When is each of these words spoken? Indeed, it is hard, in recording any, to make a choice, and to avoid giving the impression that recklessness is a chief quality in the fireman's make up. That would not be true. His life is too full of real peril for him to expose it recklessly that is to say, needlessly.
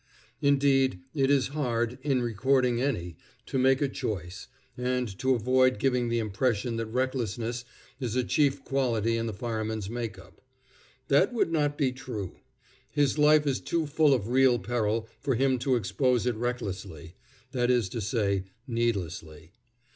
Indeed, 0.41 0.99
it 1.13 1.29
is 1.29 1.49
hard, 1.49 1.99
in 2.01 2.23
recording 2.23 2.81
any, 2.81 3.17
to 3.45 3.59
make 3.59 3.83
a 3.83 3.87
choice, 3.87 4.47
and 4.75 5.07
to 5.19 5.35
avoid 5.35 5.77
giving 5.77 6.09
the 6.09 6.17
impression 6.17 6.77
that 6.77 6.87
recklessness 6.87 7.65
is 7.99 8.15
a 8.15 8.23
chief 8.23 8.63
quality 8.63 9.15
in 9.15 9.27
the 9.27 9.31
fireman's 9.33 9.91
make 9.91 10.17
up. 10.17 10.41
That 11.09 11.31
would 11.33 11.51
not 11.51 11.77
be 11.77 11.91
true. 11.91 12.37
His 12.89 13.19
life 13.19 13.45
is 13.45 13.59
too 13.61 13.85
full 13.85 14.15
of 14.15 14.29
real 14.29 14.57
peril 14.57 15.07
for 15.19 15.35
him 15.35 15.59
to 15.59 15.75
expose 15.75 16.25
it 16.25 16.33
recklessly 16.35 17.13
that 17.51 17.69
is 17.69 17.87
to 17.89 18.01
say, 18.01 18.45
needlessly. 18.65 19.51